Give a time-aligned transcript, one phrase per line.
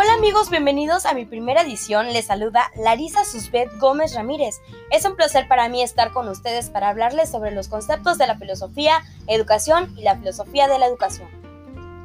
[0.00, 2.12] Hola amigos, bienvenidos a mi primera edición.
[2.12, 4.60] Les saluda Larisa Susbet Gómez Ramírez.
[4.92, 8.38] Es un placer para mí estar con ustedes para hablarles sobre los conceptos de la
[8.38, 11.26] filosofía, educación y la filosofía de la educación.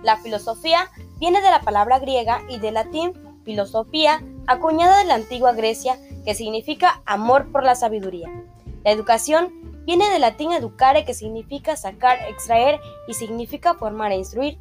[0.01, 3.13] La filosofía viene de la palabra griega y del latín
[3.45, 8.27] filosofía, acuñada de la antigua Grecia, que significa amor por la sabiduría.
[8.83, 9.53] La educación
[9.85, 14.57] viene del latín educare, que significa sacar, extraer y significa formar e instruir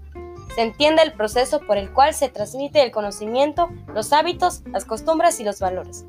[0.55, 5.41] se entiende el proceso por el cual se transmite el conocimiento, los hábitos, las costumbres
[5.41, 6.05] y los valores.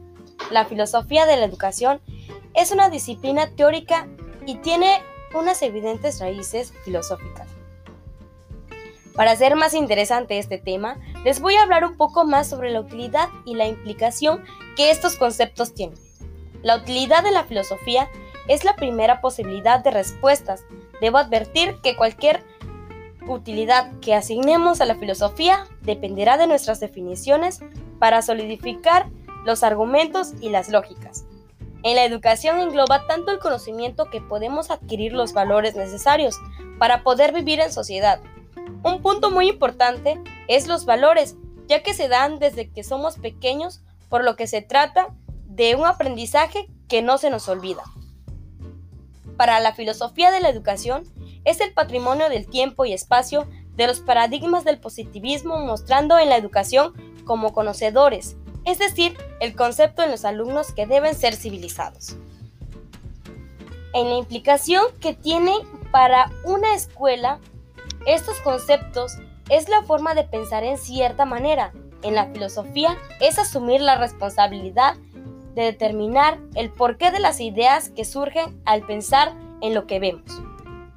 [0.52, 2.02] La filosofía de la educación
[2.54, 4.08] es una disciplina teórica
[4.46, 5.02] y tiene
[5.34, 7.48] unas evidentes raíces filosóficas.
[9.16, 12.82] Para hacer más interesante este tema, les voy a hablar un poco más sobre la
[12.82, 14.44] utilidad y la implicación
[14.76, 15.98] que estos conceptos tienen.
[16.64, 18.10] La utilidad de la filosofía
[18.48, 20.66] es la primera posibilidad de respuestas.
[21.00, 22.44] Debo advertir que cualquier
[23.28, 27.60] utilidad que asignemos a la filosofía dependerá de nuestras definiciones
[28.00, 29.08] para solidificar
[29.46, 31.26] los argumentos y las lógicas.
[31.84, 36.40] En la educación engloba tanto el conocimiento que podemos adquirir los valores necesarios
[36.80, 38.22] para poder vivir en sociedad.
[38.84, 41.36] Un punto muy importante es los valores,
[41.68, 45.08] ya que se dan desde que somos pequeños, por lo que se trata
[45.46, 47.84] de un aprendizaje que no se nos olvida.
[49.36, 51.04] Para la filosofía de la educación,
[51.46, 56.38] es el patrimonio del tiempo y espacio de los paradigmas del positivismo mostrando en la
[56.38, 56.94] educación
[57.26, 62.16] como conocedores, es decir, el concepto en los alumnos que deben ser civilizados.
[63.94, 65.54] En la implicación que tiene
[65.92, 67.40] para una escuela,
[68.06, 69.18] estos conceptos
[69.50, 71.74] es la forma de pensar en cierta manera.
[72.02, 74.96] En la filosofía es asumir la responsabilidad
[75.56, 80.42] de determinar el porqué de las ideas que surgen al pensar en lo que vemos.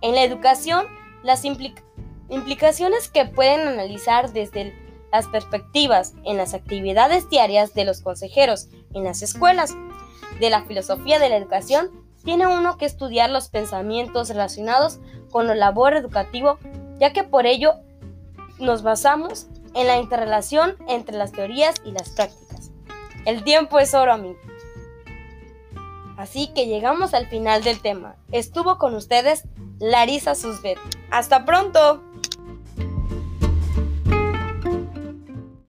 [0.00, 0.86] En la educación,
[1.22, 4.74] las implicaciones que pueden analizar desde
[5.12, 9.74] las perspectivas en las actividades diarias de los consejeros en las escuelas
[10.40, 11.90] de la filosofía de la educación,
[12.24, 14.98] tiene uno que estudiar los pensamientos relacionados
[15.30, 16.58] con la labor educativo,
[16.98, 17.74] ya que por ello
[18.58, 22.70] nos basamos en la interrelación entre las teorías y las prácticas.
[23.24, 24.34] El tiempo es oro, mí.
[26.16, 28.16] Así que llegamos al final del tema.
[28.32, 29.44] Estuvo con ustedes
[29.78, 30.78] Larisa Susbet.
[31.10, 32.02] ¡Hasta pronto!